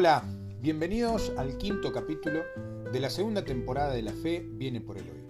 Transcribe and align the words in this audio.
Hola, 0.00 0.22
bienvenidos 0.60 1.32
al 1.36 1.58
quinto 1.58 1.92
capítulo 1.92 2.44
de 2.92 3.00
la 3.00 3.10
segunda 3.10 3.44
temporada 3.44 3.92
de 3.92 4.02
La 4.02 4.12
Fe 4.12 4.48
viene 4.52 4.80
por 4.80 4.96
el 4.96 5.02
hoy. 5.02 5.24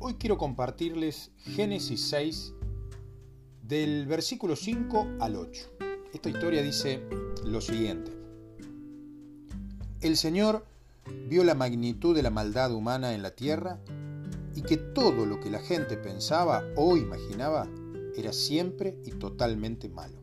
Hoy 0.00 0.14
quiero 0.14 0.36
compartirles 0.38 1.30
Génesis 1.38 2.08
6 2.08 2.52
del 3.62 4.08
versículo 4.08 4.56
5 4.56 5.06
al 5.20 5.36
8. 5.36 5.70
Esta 6.12 6.28
historia 6.28 6.64
dice 6.64 7.00
lo 7.44 7.60
siguiente. 7.60 8.10
El 10.00 10.16
Señor 10.16 10.66
vio 11.28 11.44
la 11.44 11.54
magnitud 11.54 12.12
de 12.12 12.24
la 12.24 12.30
maldad 12.30 12.72
humana 12.72 13.14
en 13.14 13.22
la 13.22 13.36
tierra 13.36 13.78
y 14.56 14.62
que 14.62 14.78
todo 14.78 15.26
lo 15.26 15.38
que 15.38 15.48
la 15.48 15.60
gente 15.60 15.96
pensaba 15.96 16.64
o 16.74 16.96
imaginaba 16.96 17.68
era 18.16 18.32
siempre 18.32 18.98
y 19.04 19.12
totalmente 19.12 19.88
malo. 19.88 20.18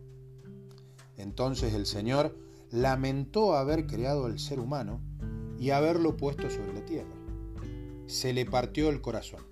Entonces 1.15 1.73
el 1.73 1.85
Señor 1.85 2.48
lamentó 2.71 3.55
haber 3.55 3.87
creado 3.87 4.25
al 4.25 4.39
ser 4.39 4.59
humano 4.59 5.01
y 5.59 5.71
haberlo 5.71 6.15
puesto 6.17 6.49
sobre 6.49 6.73
la 6.73 6.85
tierra. 6.85 7.13
Se 8.07 8.33
le 8.33 8.45
partió 8.45 8.89
el 8.89 9.01
corazón. 9.01 9.43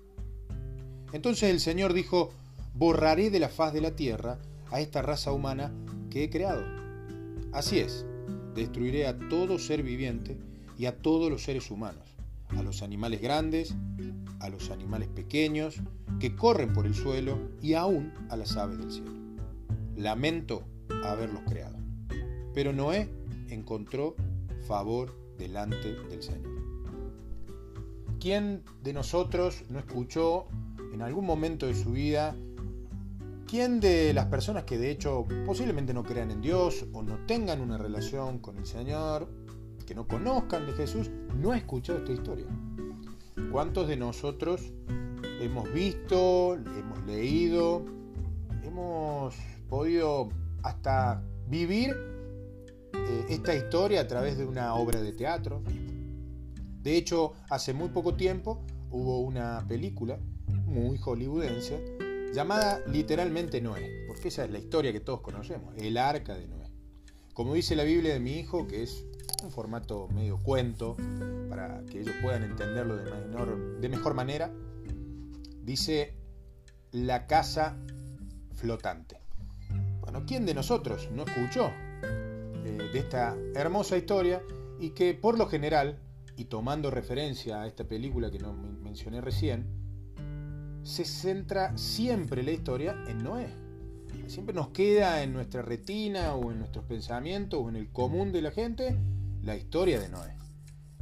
Entonces 1.12 1.50
el 1.50 1.60
Señor 1.60 1.92
dijo, 1.92 2.30
borraré 2.74 3.30
de 3.30 3.40
la 3.40 3.48
faz 3.48 3.72
de 3.72 3.80
la 3.80 3.96
tierra 3.96 4.38
a 4.70 4.80
esta 4.80 5.02
raza 5.02 5.32
humana 5.32 5.72
que 6.10 6.24
he 6.24 6.30
creado. 6.30 6.64
Así 7.52 7.78
es, 7.78 8.04
destruiré 8.54 9.06
a 9.06 9.18
todo 9.28 9.58
ser 9.58 9.82
viviente 9.82 10.36
y 10.76 10.86
a 10.86 10.96
todos 10.96 11.30
los 11.30 11.42
seres 11.42 11.70
humanos, 11.70 12.04
a 12.50 12.62
los 12.62 12.82
animales 12.82 13.20
grandes, 13.20 13.74
a 14.40 14.48
los 14.48 14.70
animales 14.70 15.08
pequeños 15.08 15.76
que 16.20 16.36
corren 16.36 16.72
por 16.72 16.86
el 16.86 16.94
suelo 16.94 17.38
y 17.62 17.74
aún 17.74 18.12
a 18.30 18.36
las 18.36 18.56
aves 18.56 18.78
del 18.78 18.92
cielo. 18.92 19.12
Lamento 19.96 20.64
haberlos 21.04 21.42
creado. 21.46 21.77
Pero 22.58 22.72
Noé 22.72 23.08
encontró 23.50 24.16
favor 24.66 25.14
delante 25.38 25.94
del 26.10 26.20
Señor. 26.20 26.50
¿Quién 28.18 28.64
de 28.82 28.92
nosotros 28.92 29.62
no 29.68 29.78
escuchó 29.78 30.46
en 30.92 31.00
algún 31.00 31.24
momento 31.24 31.66
de 31.66 31.76
su 31.76 31.92
vida, 31.92 32.34
quién 33.46 33.78
de 33.78 34.12
las 34.12 34.26
personas 34.26 34.64
que 34.64 34.76
de 34.76 34.90
hecho 34.90 35.24
posiblemente 35.46 35.94
no 35.94 36.02
crean 36.02 36.32
en 36.32 36.40
Dios 36.40 36.84
o 36.92 37.04
no 37.04 37.24
tengan 37.26 37.60
una 37.60 37.78
relación 37.78 38.40
con 38.40 38.58
el 38.58 38.66
Señor, 38.66 39.28
que 39.86 39.94
no 39.94 40.08
conozcan 40.08 40.66
de 40.66 40.72
Jesús, 40.72 41.12
no 41.36 41.52
ha 41.52 41.58
escuchado 41.58 42.00
esta 42.00 42.10
historia? 42.10 42.46
¿Cuántos 43.52 43.86
de 43.86 43.96
nosotros 43.96 44.72
hemos 45.40 45.72
visto, 45.72 46.54
hemos 46.54 47.06
leído, 47.06 47.84
hemos 48.64 49.36
podido 49.68 50.30
hasta 50.64 51.22
vivir 51.48 52.17
eh, 53.08 53.26
esta 53.30 53.54
historia 53.54 54.02
a 54.02 54.06
través 54.06 54.36
de 54.36 54.44
una 54.44 54.74
obra 54.74 55.00
de 55.00 55.12
teatro. 55.12 55.62
De 56.82 56.96
hecho, 56.96 57.32
hace 57.48 57.72
muy 57.72 57.88
poco 57.88 58.14
tiempo 58.14 58.64
hubo 58.90 59.20
una 59.20 59.64
película 59.66 60.18
muy 60.66 60.98
hollywoodense 60.98 61.98
llamada 62.32 62.80
literalmente 62.86 63.60
Noé, 63.60 64.04
porque 64.06 64.28
esa 64.28 64.44
es 64.44 64.50
la 64.50 64.58
historia 64.58 64.92
que 64.92 65.00
todos 65.00 65.20
conocemos, 65.20 65.74
el 65.76 65.96
arca 65.96 66.34
de 66.34 66.46
Noé. 66.46 66.70
Como 67.32 67.54
dice 67.54 67.74
la 67.74 67.84
Biblia 67.84 68.12
de 68.12 68.20
mi 68.20 68.32
hijo, 68.38 68.66
que 68.66 68.82
es 68.82 69.04
un 69.42 69.50
formato 69.50 70.08
medio 70.08 70.38
cuento, 70.42 70.96
para 71.48 71.82
que 71.86 72.00
ellos 72.00 72.14
puedan 72.20 72.42
entenderlo 72.42 72.96
de, 72.96 73.80
de 73.80 73.88
mejor 73.88 74.14
manera, 74.14 74.52
dice 75.62 76.14
la 76.92 77.26
casa 77.26 77.78
flotante. 78.52 79.20
Bueno, 80.00 80.24
¿quién 80.26 80.46
de 80.46 80.54
nosotros 80.54 81.08
no 81.12 81.24
escuchó 81.24 81.70
eh, 82.68 82.90
de 82.92 82.98
esta 82.98 83.36
hermosa 83.54 83.96
historia 83.96 84.42
y 84.78 84.90
que 84.90 85.14
por 85.14 85.38
lo 85.38 85.46
general, 85.46 85.98
y 86.36 86.44
tomando 86.44 86.90
referencia 86.90 87.62
a 87.62 87.66
esta 87.66 87.84
película 87.84 88.30
que 88.30 88.38
no 88.38 88.52
mencioné 88.52 89.20
recién, 89.20 89.66
se 90.82 91.04
centra 91.04 91.76
siempre 91.76 92.42
la 92.42 92.52
historia 92.52 92.96
en 93.08 93.24
Noé. 93.24 93.48
Siempre 94.26 94.54
nos 94.54 94.68
queda 94.68 95.22
en 95.22 95.32
nuestra 95.32 95.62
retina 95.62 96.34
o 96.34 96.52
en 96.52 96.58
nuestros 96.58 96.84
pensamientos 96.84 97.60
o 97.62 97.68
en 97.68 97.76
el 97.76 97.90
común 97.90 98.32
de 98.32 98.42
la 98.42 98.50
gente 98.50 98.96
la 99.42 99.56
historia 99.56 99.98
de 100.00 100.08
Noé. 100.08 100.36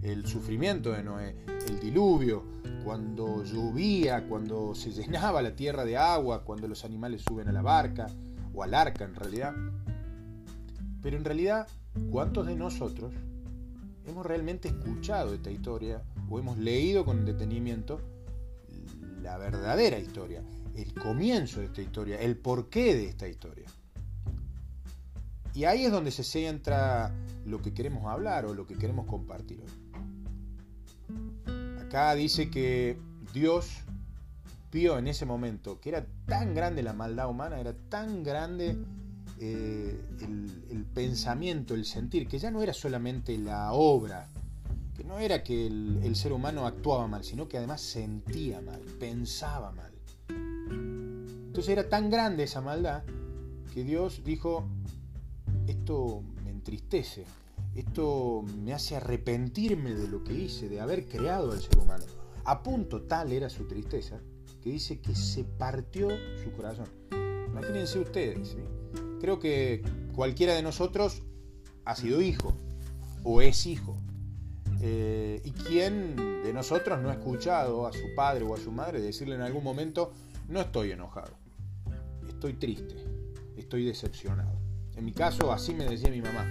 El 0.02 0.26
sufrimiento 0.26 0.92
de 0.92 1.02
Noé, 1.02 1.36
el 1.68 1.80
diluvio, 1.80 2.44
cuando 2.84 3.42
llovía, 3.42 4.28
cuando 4.28 4.74
se 4.74 4.90
llenaba 4.92 5.42
la 5.42 5.56
tierra 5.56 5.84
de 5.84 5.96
agua, 5.96 6.44
cuando 6.44 6.68
los 6.68 6.84
animales 6.84 7.22
suben 7.26 7.48
a 7.48 7.52
la 7.52 7.62
barca, 7.62 8.06
o 8.54 8.62
al 8.62 8.74
arca 8.74 9.04
en 9.04 9.14
realidad. 9.14 9.54
Pero 11.06 11.18
en 11.18 11.24
realidad, 11.24 11.68
¿cuántos 12.10 12.48
de 12.48 12.56
nosotros 12.56 13.14
hemos 14.08 14.26
realmente 14.26 14.66
escuchado 14.66 15.34
esta 15.34 15.52
historia 15.52 16.02
o 16.28 16.40
hemos 16.40 16.58
leído 16.58 17.04
con 17.04 17.24
detenimiento 17.24 18.00
la 19.22 19.38
verdadera 19.38 20.00
historia, 20.00 20.42
el 20.74 20.92
comienzo 20.94 21.60
de 21.60 21.66
esta 21.66 21.80
historia, 21.80 22.20
el 22.20 22.36
porqué 22.36 22.96
de 22.96 23.08
esta 23.08 23.28
historia? 23.28 23.66
Y 25.54 25.62
ahí 25.62 25.84
es 25.84 25.92
donde 25.92 26.10
se 26.10 26.24
centra 26.24 27.14
lo 27.44 27.62
que 27.62 27.72
queremos 27.72 28.06
hablar 28.06 28.44
o 28.44 28.52
lo 28.52 28.66
que 28.66 28.74
queremos 28.74 29.06
compartir 29.06 29.60
hoy. 29.60 29.70
Acá 31.82 32.16
dice 32.16 32.50
que 32.50 32.98
Dios 33.32 33.84
vio 34.72 34.98
en 34.98 35.06
ese 35.06 35.24
momento 35.24 35.80
que 35.80 35.90
era 35.90 36.04
tan 36.26 36.52
grande 36.52 36.82
la 36.82 36.94
maldad 36.94 37.30
humana, 37.30 37.60
era 37.60 37.74
tan 37.90 38.24
grande 38.24 38.76
eh, 39.38 40.00
el, 40.20 40.45
pensamiento, 40.96 41.74
el 41.74 41.84
sentir, 41.84 42.26
que 42.26 42.38
ya 42.38 42.50
no 42.50 42.62
era 42.62 42.72
solamente 42.72 43.36
la 43.36 43.74
obra, 43.74 44.30
que 44.96 45.04
no 45.04 45.18
era 45.18 45.42
que 45.42 45.66
el, 45.66 46.16
ser 46.16 46.32
humano 46.32 46.66
actuaba 46.66 47.06
mal, 47.06 47.22
sino 47.22 47.46
que 47.46 47.58
además 47.58 47.82
sentía 47.82 48.62
mal, 48.62 48.80
pensaba 48.98 49.72
mal. 49.72 49.92
Entonces 50.30 51.68
era 51.68 51.90
tan 51.90 52.08
grande 52.08 52.44
esa 52.44 52.62
maldad 52.62 53.02
que 53.74 53.84
Dios 53.84 54.22
dijo, 54.24 54.64
esto 55.66 56.22
me 56.42 56.48
entristece, 56.48 57.26
esto 57.74 58.42
me 58.64 58.72
hace 58.72 58.96
arrepentirme 58.96 59.94
de 59.94 60.08
lo 60.08 60.24
que 60.24 60.32
hice, 60.32 60.70
de 60.70 60.80
haber 60.80 61.06
creado 61.06 61.52
al 61.52 61.60
ser 61.60 61.76
humano. 61.78 62.04
A 62.44 62.62
punto 62.62 63.02
tal 63.02 63.32
era 63.32 63.50
su 63.50 63.68
tristeza 63.68 64.18
que 64.62 64.70
dice 64.70 64.98
que 65.02 65.14
se 65.14 65.44
partió 65.44 66.08
su 66.42 66.52
corazón. 66.52 66.88
Imagínense 67.50 67.98
ustedes, 67.98 68.56
creo 69.20 69.38
que 69.38 69.82
cualquiera 70.16 70.54
de 70.54 70.62
nosotros 70.62 71.22
ha 71.84 71.94
sido 71.94 72.22
hijo 72.22 72.56
o 73.22 73.42
es 73.42 73.66
hijo. 73.66 73.96
Eh, 74.80 75.40
¿Y 75.44 75.50
quién 75.52 76.16
de 76.42 76.52
nosotros 76.52 77.00
no 77.00 77.10
ha 77.10 77.12
escuchado 77.12 77.86
a 77.86 77.92
su 77.92 78.14
padre 78.16 78.44
o 78.44 78.54
a 78.54 78.58
su 78.58 78.72
madre 78.72 79.00
decirle 79.00 79.34
en 79.34 79.42
algún 79.42 79.62
momento, 79.62 80.12
no 80.48 80.60
estoy 80.60 80.92
enojado, 80.92 81.36
estoy 82.28 82.54
triste, 82.54 82.96
estoy 83.56 83.84
decepcionado? 83.84 84.58
En 84.96 85.04
mi 85.04 85.12
caso, 85.12 85.52
así 85.52 85.74
me 85.74 85.84
decía 85.84 86.10
mi 86.10 86.22
mamá, 86.22 86.46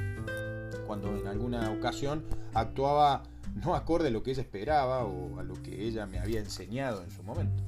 cuando 0.86 1.16
en 1.18 1.28
alguna 1.28 1.72
ocasión 1.72 2.24
actuaba 2.53 3.24
no 3.56 3.74
acorde 3.76 4.09
a 4.09 4.12
lo 4.12 4.22
que 4.22 4.32
ella 4.32 4.42
esperaba 4.42 5.06
o 5.06 5.40
a 5.40 5.44
lo 5.44 5.56
que 5.64 5.88
ella 5.88 6.06
me 6.06 6.20
había 6.20 6.40
enseñado 6.40 7.03
en 7.03 7.12
su 7.12 7.24
momento. 7.24 7.64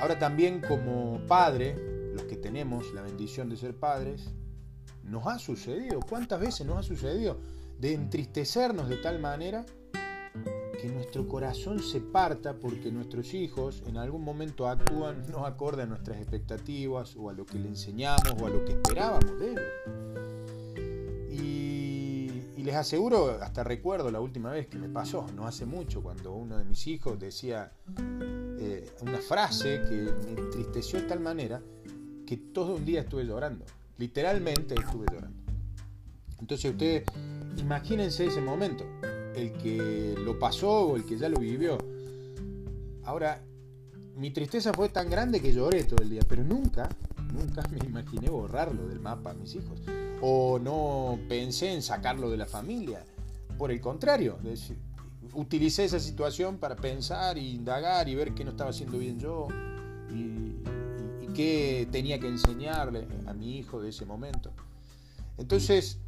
Ahora 0.00 0.18
también 0.18 0.60
como 0.60 1.20
padre, 1.26 1.76
los 2.14 2.24
que 2.24 2.36
tenemos 2.36 2.92
la 2.94 3.02
bendición 3.02 3.48
de 3.48 3.56
ser 3.56 3.76
padres, 3.76 4.32
nos 5.08 5.26
ha 5.26 5.38
sucedido, 5.38 6.00
¿cuántas 6.00 6.40
veces 6.40 6.66
nos 6.66 6.78
ha 6.78 6.82
sucedido 6.82 7.38
de 7.78 7.94
entristecernos 7.94 8.88
de 8.88 8.96
tal 8.96 9.20
manera 9.20 9.64
que 10.80 10.88
nuestro 10.88 11.26
corazón 11.26 11.80
se 11.80 12.00
parta 12.00 12.54
porque 12.54 12.92
nuestros 12.92 13.34
hijos 13.34 13.82
en 13.86 13.96
algún 13.96 14.22
momento 14.22 14.68
actúan 14.68 15.24
no 15.28 15.44
acorde 15.44 15.82
a 15.82 15.86
nuestras 15.86 16.18
expectativas 16.18 17.16
o 17.16 17.30
a 17.30 17.32
lo 17.32 17.44
que 17.44 17.58
le 17.58 17.68
enseñamos 17.68 18.34
o 18.40 18.46
a 18.46 18.50
lo 18.50 18.64
que 18.64 18.72
esperábamos 18.72 19.38
de 19.40 19.50
ellos? 19.50 19.64
Y, 21.30 22.62
les 22.62 22.74
aseguro, 22.74 23.38
hasta 23.40 23.64
recuerdo 23.64 24.10
la 24.10 24.20
última 24.20 24.50
vez 24.50 24.66
que 24.66 24.76
me 24.76 24.90
pasó, 24.90 25.26
no 25.34 25.46
hace 25.46 25.64
mucho, 25.64 26.02
cuando 26.02 26.34
uno 26.34 26.58
de 26.58 26.64
mis 26.64 26.86
hijos 26.86 27.18
decía 27.18 27.72
eh, 28.58 28.92
una 29.00 29.18
frase 29.18 29.80
que 29.88 30.12
me 30.26 30.38
entristeció 30.38 31.00
de 31.00 31.06
tal 31.06 31.20
manera 31.20 31.62
que 32.26 32.36
todo 32.36 32.74
un 32.74 32.84
día 32.84 33.00
estuve 33.00 33.24
llorando. 33.24 33.64
Literalmente 33.98 34.74
estuve 34.74 35.06
llorando. 35.12 35.36
Entonces 36.40 36.70
ustedes 36.70 37.04
imagínense 37.56 38.26
ese 38.26 38.40
momento, 38.40 38.84
el 39.34 39.52
que 39.54 40.14
lo 40.18 40.38
pasó 40.38 40.88
o 40.88 40.96
el 40.96 41.04
que 41.04 41.18
ya 41.18 41.28
lo 41.28 41.38
vivió. 41.38 41.78
Ahora, 43.04 43.42
mi 44.14 44.30
tristeza 44.30 44.72
fue 44.72 44.88
tan 44.88 45.10
grande 45.10 45.40
que 45.40 45.52
lloré 45.52 45.84
todo 45.84 46.02
el 46.02 46.10
día, 46.10 46.22
pero 46.28 46.44
nunca, 46.44 46.88
nunca 47.32 47.62
me 47.68 47.78
imaginé 47.86 48.28
borrarlo 48.28 48.86
del 48.86 49.00
mapa 49.00 49.30
a 49.30 49.34
mis 49.34 49.54
hijos. 49.54 49.80
O 50.20 50.58
no 50.58 51.18
pensé 51.28 51.72
en 51.72 51.82
sacarlo 51.82 52.30
de 52.30 52.36
la 52.36 52.46
familia. 52.46 53.04
Por 53.56 53.70
el 53.70 53.80
contrario, 53.80 54.38
utilicé 55.34 55.84
esa 55.84 56.00
situación 56.00 56.58
para 56.58 56.76
pensar, 56.76 57.38
indagar 57.38 58.08
y 58.08 58.14
ver 58.14 58.34
qué 58.34 58.44
no 58.44 58.50
estaba 58.50 58.70
haciendo 58.70 58.98
bien 58.98 59.18
yo. 59.18 59.48
Qué 61.38 61.86
tenía 61.92 62.18
que 62.18 62.26
enseñarle 62.26 63.06
a 63.28 63.32
mi 63.32 63.58
hijo 63.58 63.80
de 63.80 63.90
ese 63.90 64.04
momento. 64.04 64.50
Entonces, 65.36 66.00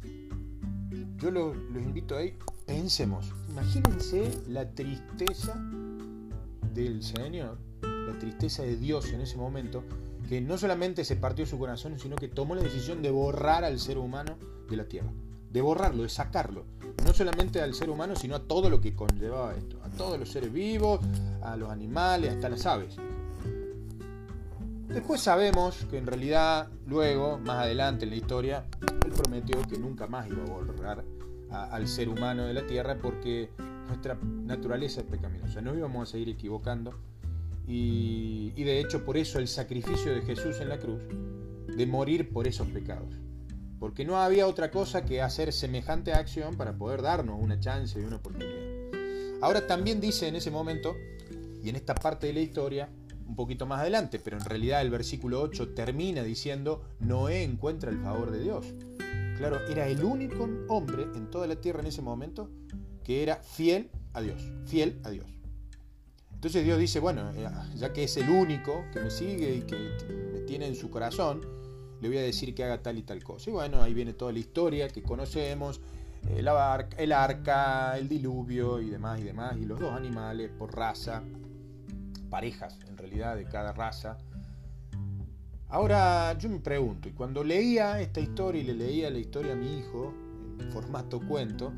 yo 1.19 1.31
los, 1.31 1.55
invito 1.73 2.17
ahí, 2.17 2.37
pensemos, 2.65 3.31
imagínense. 3.49 4.29
La 4.49 4.69
tristeza 4.69 5.55
del 6.73 7.01
Señor, 7.01 7.57
la 7.81 8.19
tristeza 8.19 8.63
de 8.63 8.75
Dios 8.75 9.13
en 9.13 9.21
ese 9.21 9.37
momento, 9.37 9.85
que 10.27 10.41
no 10.41 10.57
solamente 10.57 11.05
se 11.05 11.15
partió 11.15 11.45
su 11.45 11.57
corazón, 11.57 11.97
sino 11.97 12.17
que 12.17 12.27
tomó 12.27 12.53
la 12.53 12.63
decisión 12.63 13.01
de 13.01 13.09
borrar 13.09 13.63
al 13.63 13.79
ser 13.79 13.99
humano 13.99 14.37
de 14.69 14.75
la 14.75 14.83
tierra, 14.83 15.13
de 15.49 15.61
borrarlo, 15.61 16.03
de 16.03 16.09
sacarlo, 16.09 16.65
no 17.05 17.13
solamente 17.13 17.61
al 17.61 17.73
ser 17.73 17.89
humano, 17.89 18.17
sino 18.17 18.35
a 18.35 18.43
todo 18.43 18.69
lo 18.69 18.81
que 18.81 18.93
conllevaba 18.93 19.55
esto, 19.55 19.79
a 19.81 19.89
todos 19.91 20.19
los 20.19 20.29
seres 20.29 20.51
vivos, 20.51 20.99
a 21.41 21.55
los 21.55 21.69
animales, 21.69 22.33
hasta 22.33 22.49
las 22.49 22.65
aves. 22.65 22.97
Después 24.93 25.21
sabemos 25.21 25.85
que 25.89 25.97
en 25.97 26.05
realidad, 26.05 26.67
luego, 26.85 27.37
más 27.37 27.59
adelante 27.59 28.03
en 28.03 28.09
la 28.09 28.17
historia, 28.17 28.65
él 29.05 29.11
prometió 29.13 29.61
que 29.69 29.77
nunca 29.77 30.07
más 30.07 30.27
iba 30.27 30.43
a 30.43 30.47
borrar 30.47 31.05
al 31.49 31.87
ser 31.87 32.09
humano 32.09 32.45
de 32.45 32.53
la 32.53 32.67
tierra 32.67 32.97
porque 33.01 33.49
nuestra 33.87 34.17
naturaleza 34.21 34.99
es 34.99 35.07
pecaminosa. 35.07 35.61
No 35.61 35.73
íbamos 35.73 36.09
a 36.09 36.11
seguir 36.11 36.27
equivocando. 36.29 36.93
Y, 37.67 38.51
y 38.55 38.63
de 38.65 38.81
hecho, 38.81 39.05
por 39.05 39.15
eso 39.15 39.39
el 39.39 39.47
sacrificio 39.47 40.13
de 40.13 40.23
Jesús 40.23 40.59
en 40.59 40.67
la 40.67 40.77
cruz, 40.77 41.01
de 41.67 41.85
morir 41.87 42.29
por 42.29 42.45
esos 42.45 42.67
pecados. 42.67 43.15
Porque 43.79 44.03
no 44.03 44.17
había 44.17 44.45
otra 44.45 44.71
cosa 44.71 45.05
que 45.05 45.21
hacer 45.21 45.53
semejante 45.53 46.13
acción 46.13 46.55
para 46.55 46.73
poder 46.73 47.01
darnos 47.01 47.39
una 47.39 47.59
chance 47.61 47.97
y 47.97 48.03
una 48.03 48.17
oportunidad. 48.17 49.39
Ahora 49.41 49.65
también 49.65 50.01
dice 50.01 50.27
en 50.27 50.35
ese 50.35 50.51
momento, 50.51 50.95
y 51.63 51.69
en 51.69 51.75
esta 51.75 51.95
parte 51.95 52.27
de 52.27 52.33
la 52.33 52.41
historia, 52.41 52.89
un 53.31 53.35
poquito 53.37 53.65
más 53.65 53.79
adelante, 53.79 54.19
pero 54.19 54.37
en 54.37 54.43
realidad 54.43 54.81
el 54.81 54.89
versículo 54.89 55.41
8 55.41 55.69
termina 55.69 56.21
diciendo, 56.21 56.83
Noé 56.99 57.43
encuentra 57.43 57.89
el 57.89 57.97
favor 57.97 58.29
de 58.29 58.41
Dios. 58.41 58.65
Claro, 59.37 59.65
era 59.69 59.87
el 59.87 60.03
único 60.03 60.49
hombre 60.67 61.03
en 61.15 61.29
toda 61.31 61.47
la 61.47 61.55
tierra 61.55 61.79
en 61.79 61.87
ese 61.87 62.01
momento 62.01 62.49
que 63.05 63.23
era 63.23 63.37
fiel 63.37 63.89
a 64.11 64.19
Dios, 64.19 64.51
fiel 64.65 64.99
a 65.05 65.11
Dios. 65.11 65.27
Entonces 66.33 66.65
Dios 66.65 66.77
dice, 66.77 66.99
bueno, 66.99 67.31
eh, 67.31 67.47
ya 67.77 67.93
que 67.93 68.03
es 68.03 68.17
el 68.17 68.29
único 68.29 68.83
que 68.91 68.99
me 68.99 69.09
sigue 69.09 69.55
y 69.55 69.61
que 69.61 69.77
me 70.33 70.41
tiene 70.41 70.67
en 70.67 70.75
su 70.75 70.89
corazón, 70.89 71.41
le 72.01 72.09
voy 72.09 72.17
a 72.17 72.21
decir 72.23 72.53
que 72.53 72.65
haga 72.65 72.83
tal 72.83 72.97
y 72.97 73.03
tal 73.03 73.23
cosa. 73.23 73.49
Y 73.49 73.53
bueno, 73.53 73.81
ahí 73.81 73.93
viene 73.93 74.11
toda 74.11 74.33
la 74.33 74.39
historia 74.39 74.89
que 74.89 75.01
conocemos, 75.03 75.79
el 76.35 76.49
arca, 76.49 76.97
el, 76.97 77.13
arca, 77.13 77.97
el 77.97 78.09
diluvio 78.09 78.81
y 78.81 78.89
demás 78.89 79.21
y 79.21 79.23
demás, 79.23 79.55
y 79.57 79.63
los 79.63 79.79
dos 79.79 79.93
animales 79.93 80.51
por 80.51 80.75
raza, 80.75 81.23
parejas 82.31 82.79
en 82.87 82.97
realidad 82.97 83.35
de 83.35 83.45
cada 83.45 83.73
raza. 83.73 84.17
Ahora 85.67 86.35
yo 86.39 86.49
me 86.49 86.59
pregunto, 86.59 87.07
y 87.07 87.11
cuando 87.11 87.43
leía 87.43 88.01
esta 88.01 88.19
historia 88.19 88.61
y 88.61 88.65
le 88.65 88.73
leía 88.73 89.11
la 89.11 89.19
historia 89.19 89.53
a 89.53 89.55
mi 89.55 89.77
hijo, 89.77 90.13
en 90.59 90.71
formato 90.71 91.19
cuento, 91.19 91.71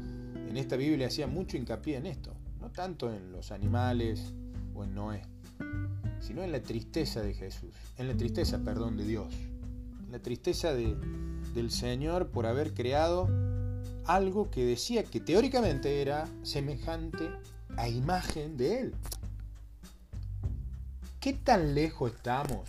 en 0.47 0.55
esta 0.55 0.77
Biblia 0.77 1.07
hacía 1.07 1.27
mucho 1.27 1.57
hincapié 1.57 1.97
en 1.97 2.05
esto, 2.05 2.33
no 2.61 2.71
tanto 2.71 3.11
en 3.11 3.31
los 3.31 3.51
animales 3.51 4.33
o 4.73 4.83
en 4.83 4.95
Noé, 4.95 5.23
sino 6.19 6.43
en 6.43 6.51
la 6.51 6.61
tristeza 6.61 7.21
de 7.21 7.33
Jesús, 7.33 7.75
en 7.97 8.07
la 8.07 8.15
tristeza, 8.15 8.63
perdón, 8.63 8.95
de 8.95 9.05
Dios, 9.05 9.33
en 10.05 10.11
la 10.11 10.19
tristeza 10.19 10.73
de, 10.73 10.95
del 11.53 11.71
Señor 11.71 12.29
por 12.29 12.45
haber 12.45 12.73
creado 12.73 13.27
algo 14.05 14.49
que 14.51 14.65
decía 14.65 15.03
que 15.03 15.19
teóricamente 15.19 16.01
era 16.01 16.27
semejante 16.43 17.29
a 17.77 17.89
imagen 17.89 18.57
de 18.57 18.79
Él. 18.79 18.95
¿Qué 21.23 21.31
tan 21.31 21.73
lejos 21.73 22.11
estamos 22.11 22.67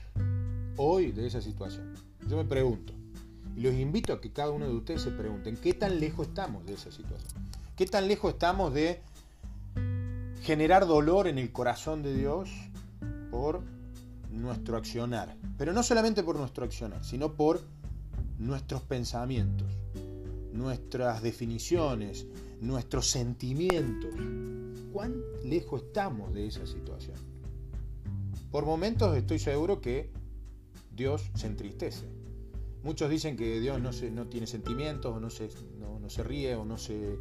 hoy 0.76 1.10
de 1.10 1.26
esa 1.26 1.40
situación? 1.40 1.92
Yo 2.28 2.36
me 2.36 2.44
pregunto, 2.44 2.92
y 3.56 3.62
los 3.62 3.74
invito 3.74 4.12
a 4.12 4.20
que 4.20 4.30
cada 4.30 4.52
uno 4.52 4.68
de 4.68 4.76
ustedes 4.76 5.02
se 5.02 5.10
pregunten, 5.10 5.56
¿qué 5.56 5.74
tan 5.74 5.98
lejos 5.98 6.28
estamos 6.28 6.64
de 6.64 6.74
esa 6.74 6.92
situación? 6.92 7.32
¿Qué 7.74 7.84
tan 7.86 8.06
lejos 8.06 8.34
estamos 8.34 8.72
de 8.72 9.00
generar 10.44 10.86
dolor 10.86 11.26
en 11.26 11.38
el 11.38 11.50
corazón 11.50 12.04
de 12.04 12.14
Dios 12.14 12.48
por 13.32 13.60
nuestro 14.30 14.76
accionar? 14.76 15.34
Pero 15.58 15.72
no 15.72 15.82
solamente 15.82 16.22
por 16.22 16.36
nuestro 16.36 16.64
accionar, 16.64 17.04
sino 17.04 17.32
por 17.32 17.60
nuestros 18.38 18.82
pensamientos, 18.82 19.66
nuestras 20.52 21.24
definiciones, 21.24 22.24
nuestros 22.60 23.10
sentimientos. 23.10 24.14
¿Cuán 24.92 25.16
lejos 25.42 25.82
estamos 25.82 26.32
de 26.32 26.46
esa 26.46 26.64
situación? 26.68 27.33
Por 28.54 28.66
momentos 28.66 29.16
estoy 29.16 29.40
seguro 29.40 29.80
que 29.80 30.12
Dios 30.94 31.28
se 31.34 31.48
entristece. 31.48 32.04
Muchos 32.84 33.10
dicen 33.10 33.36
que 33.36 33.58
Dios 33.58 33.80
no, 33.80 34.28
tiene 34.28 34.46
sentimientos, 34.46 35.12
o 35.12 35.18
no 35.18 35.28
se, 35.28 36.22
ríe, 36.22 36.54
o 36.54 36.64
no 36.64 36.78
se 36.78 37.18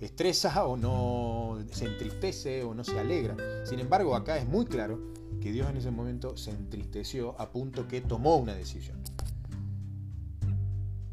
estresa, 0.00 0.66
o 0.66 0.76
no 0.76 1.56
se 1.70 1.84
entristece, 1.84 2.64
o 2.64 2.74
no 2.74 2.82
se 2.82 2.98
alegra. 2.98 3.36
Sin 3.64 3.78
embargo, 3.78 4.16
acá 4.16 4.38
es 4.38 4.44
muy 4.44 4.64
claro 4.64 4.98
que 5.40 5.52
Dios 5.52 5.70
en 5.70 5.76
ese 5.76 5.92
momento 5.92 6.36
se 6.36 6.50
entristeció 6.50 7.40
a 7.40 7.52
punto 7.52 7.86
que 7.86 8.00
tomó 8.00 8.38
una 8.38 8.56
decisión. 8.56 8.98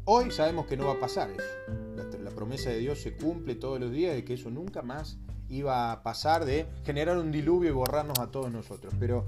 Hoy 0.04 0.32
sabemos 0.32 0.66
que 0.66 0.76
no 0.76 0.86
va 0.86 0.94
a 0.94 0.98
pasar 0.98 1.30
eso. 1.30 2.18
La, 2.20 2.30
promesa 2.32 2.70
de 2.70 2.78
Dios 2.78 3.00
se 3.00 3.14
cumple 3.14 3.54
todos 3.54 3.78
los 3.78 3.92
días 3.92 4.16
de 4.16 4.24
que 4.24 4.34
eso 4.34 4.50
nunca 4.50 4.82
más 4.82 5.18
iba 5.48 5.92
a 5.92 6.02
pasar 6.02 6.44
de 6.44 6.66
generar 6.84 7.18
un 7.18 7.30
diluvio 7.30 7.70
y 7.70 7.72
borrarnos 7.72 8.18
a 8.18 8.32
todos 8.32 8.50
nosotros. 8.50 8.92
Pero 8.98 9.26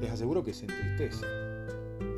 les 0.00 0.10
aseguro 0.10 0.42
que 0.42 0.54
se 0.54 0.64
entristece, 0.64 1.26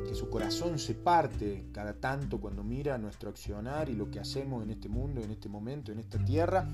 que 0.07 0.15
su 0.15 0.29
corazón 0.29 0.79
se 0.79 0.95
parte 0.95 1.65
cada 1.73 1.93
tanto 1.93 2.39
cuando 2.39 2.63
mira 2.63 2.97
nuestro 2.97 3.29
accionar 3.29 3.89
y 3.89 3.93
lo 3.93 4.09
que 4.09 4.19
hacemos 4.19 4.63
en 4.63 4.71
este 4.71 4.87
mundo, 4.87 5.21
en 5.21 5.31
este 5.31 5.49
momento, 5.49 5.91
en 5.91 5.99
esta 5.99 6.23
tierra 6.23 6.67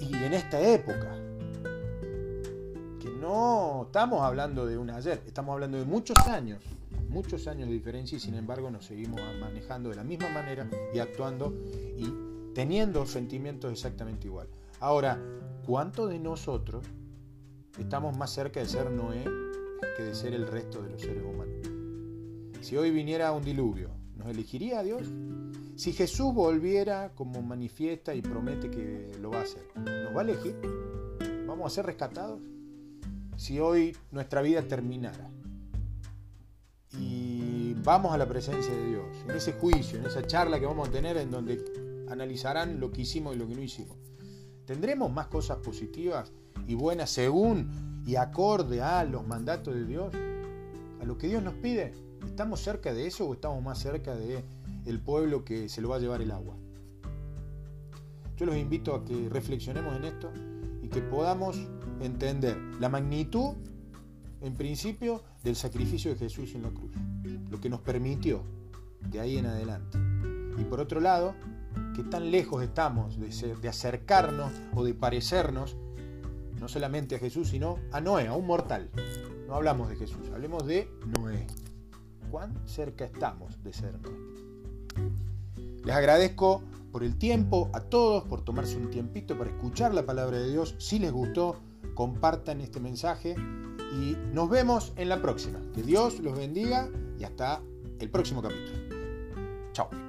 y 0.00 0.14
en 0.14 0.32
esta 0.32 0.60
época. 0.60 1.14
Que 3.00 3.10
no 3.20 3.84
estamos 3.86 4.22
hablando 4.22 4.64
de 4.64 4.78
un 4.78 4.88
ayer, 4.90 5.22
estamos 5.26 5.52
hablando 5.52 5.76
de 5.76 5.84
muchos 5.84 6.16
años, 6.26 6.62
muchos 7.10 7.46
años 7.46 7.68
de 7.68 7.74
diferencia 7.74 8.16
y 8.16 8.20
sin 8.20 8.34
embargo 8.34 8.70
nos 8.70 8.86
seguimos 8.86 9.20
manejando 9.40 9.90
de 9.90 9.96
la 9.96 10.04
misma 10.04 10.30
manera 10.30 10.66
y 10.94 11.00
actuando 11.00 11.52
y 11.98 12.54
teniendo 12.54 13.04
sentimientos 13.04 13.70
exactamente 13.72 14.26
igual. 14.26 14.48
Ahora, 14.80 15.20
¿cuántos 15.66 16.08
de 16.08 16.18
nosotros 16.18 16.84
estamos 17.78 18.16
más 18.16 18.30
cerca 18.30 18.60
de 18.60 18.66
ser 18.66 18.90
Noé 18.90 19.43
que 19.96 20.04
de 20.04 20.14
ser 20.14 20.34
el 20.34 20.46
resto 20.46 20.82
de 20.82 20.90
los 20.90 21.00
seres 21.00 21.22
humanos. 21.22 21.54
Si 22.60 22.76
hoy 22.76 22.90
viniera 22.90 23.32
un 23.32 23.44
diluvio, 23.44 23.90
¿nos 24.16 24.28
elegiría 24.28 24.82
Dios? 24.82 25.06
Si 25.76 25.92
Jesús 25.92 26.32
volviera 26.32 27.12
como 27.14 27.42
manifiesta 27.42 28.14
y 28.14 28.22
promete 28.22 28.70
que 28.70 29.12
lo 29.20 29.30
va 29.30 29.40
a 29.40 29.42
hacer, 29.42 29.66
¿nos 29.76 30.16
va 30.16 30.20
a 30.20 30.24
elegir? 30.24 30.56
¿Vamos 31.46 31.70
a 31.70 31.74
ser 31.74 31.86
rescatados? 31.86 32.40
Si 33.36 33.60
hoy 33.60 33.96
nuestra 34.12 34.40
vida 34.40 34.62
terminara 34.62 35.30
y 36.98 37.74
vamos 37.82 38.14
a 38.14 38.18
la 38.18 38.26
presencia 38.26 38.74
de 38.74 38.88
Dios, 38.88 39.04
en 39.28 39.36
ese 39.36 39.52
juicio, 39.52 39.98
en 39.98 40.06
esa 40.06 40.26
charla 40.26 40.58
que 40.60 40.66
vamos 40.66 40.88
a 40.88 40.92
tener 40.92 41.16
en 41.16 41.30
donde 41.30 41.62
analizarán 42.08 42.80
lo 42.80 42.90
que 42.90 43.02
hicimos 43.02 43.34
y 43.34 43.38
lo 43.38 43.46
que 43.46 43.54
no 43.54 43.62
hicimos, 43.62 43.98
¿tendremos 44.64 45.12
más 45.12 45.26
cosas 45.26 45.58
positivas 45.58 46.32
y 46.66 46.74
buenas 46.74 47.10
según 47.10 47.93
y 48.06 48.16
acorde 48.16 48.82
a 48.82 49.04
los 49.04 49.26
mandatos 49.26 49.74
de 49.74 49.84
Dios, 49.84 50.12
a 51.00 51.04
lo 51.04 51.16
que 51.16 51.28
Dios 51.28 51.42
nos 51.42 51.54
pide. 51.54 51.92
¿Estamos 52.26 52.60
cerca 52.60 52.92
de 52.92 53.06
eso 53.06 53.26
o 53.26 53.34
estamos 53.34 53.62
más 53.62 53.78
cerca 53.78 54.14
de 54.14 54.44
el 54.86 55.00
pueblo 55.00 55.44
que 55.44 55.68
se 55.68 55.80
lo 55.80 55.88
va 55.90 55.96
a 55.96 55.98
llevar 55.98 56.20
el 56.20 56.30
agua? 56.30 56.54
Yo 58.36 58.46
los 58.46 58.56
invito 58.56 58.94
a 58.94 59.04
que 59.04 59.28
reflexionemos 59.28 59.94
en 59.96 60.04
esto 60.04 60.30
y 60.82 60.88
que 60.88 61.00
podamos 61.00 61.56
entender 62.00 62.56
la 62.80 62.88
magnitud, 62.88 63.54
en 64.40 64.54
principio, 64.54 65.22
del 65.42 65.56
sacrificio 65.56 66.10
de 66.10 66.18
Jesús 66.18 66.54
en 66.54 66.62
la 66.62 66.70
cruz, 66.70 66.90
lo 67.50 67.60
que 67.60 67.70
nos 67.70 67.80
permitió 67.80 68.42
de 69.00 69.20
ahí 69.20 69.38
en 69.38 69.46
adelante. 69.46 69.98
Y 70.58 70.64
por 70.64 70.80
otro 70.80 71.00
lado, 71.00 71.34
que 71.94 72.02
tan 72.02 72.30
lejos 72.30 72.62
estamos 72.62 73.18
de, 73.18 73.54
de 73.56 73.68
acercarnos 73.68 74.52
o 74.74 74.84
de 74.84 74.94
parecernos 74.94 75.76
no 76.60 76.68
solamente 76.68 77.16
a 77.16 77.18
Jesús, 77.18 77.48
sino 77.48 77.78
a 77.92 78.00
Noé, 78.00 78.28
a 78.28 78.34
un 78.34 78.46
mortal. 78.46 78.90
No 79.46 79.54
hablamos 79.54 79.88
de 79.88 79.96
Jesús, 79.96 80.30
hablemos 80.32 80.66
de 80.66 80.88
Noé. 81.18 81.46
¿Cuán 82.30 82.54
cerca 82.66 83.04
estamos 83.04 83.62
de 83.62 83.72
ser 83.72 84.00
Noé? 84.00 84.34
Les 85.84 85.94
agradezco 85.94 86.62
por 86.92 87.04
el 87.04 87.18
tiempo, 87.18 87.70
a 87.72 87.80
todos, 87.80 88.24
por 88.24 88.42
tomarse 88.42 88.76
un 88.76 88.90
tiempito 88.90 89.36
para 89.36 89.50
escuchar 89.50 89.92
la 89.94 90.06
palabra 90.06 90.38
de 90.38 90.50
Dios. 90.50 90.74
Si 90.78 90.98
les 90.98 91.12
gustó, 91.12 91.56
compartan 91.94 92.60
este 92.60 92.80
mensaje 92.80 93.34
y 93.92 94.16
nos 94.32 94.48
vemos 94.48 94.92
en 94.96 95.08
la 95.08 95.20
próxima. 95.20 95.60
Que 95.74 95.82
Dios 95.82 96.20
los 96.20 96.36
bendiga 96.36 96.88
y 97.18 97.24
hasta 97.24 97.60
el 97.98 98.10
próximo 98.10 98.42
capítulo. 98.42 98.78
Chao. 99.72 100.03